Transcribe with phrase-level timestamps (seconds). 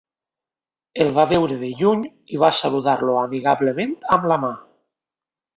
[1.03, 2.01] El va veure de lluny
[2.37, 4.55] i va saludar-lo amigablement amb la mà.